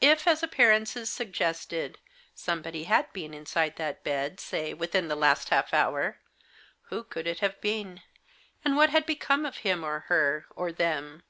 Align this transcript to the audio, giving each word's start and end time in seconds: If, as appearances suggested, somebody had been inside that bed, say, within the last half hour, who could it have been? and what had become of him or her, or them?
If, 0.00 0.26
as 0.26 0.42
appearances 0.42 1.08
suggested, 1.10 2.00
somebody 2.34 2.86
had 2.90 3.12
been 3.12 3.32
inside 3.32 3.76
that 3.76 4.02
bed, 4.02 4.40
say, 4.40 4.74
within 4.74 5.06
the 5.06 5.14
last 5.14 5.50
half 5.50 5.72
hour, 5.72 6.18
who 6.90 7.04
could 7.04 7.28
it 7.28 7.38
have 7.38 7.60
been? 7.60 8.02
and 8.64 8.74
what 8.76 8.90
had 8.90 9.06
become 9.06 9.46
of 9.46 9.58
him 9.58 9.84
or 9.84 10.06
her, 10.10 10.46
or 10.56 10.72
them? 10.72 11.22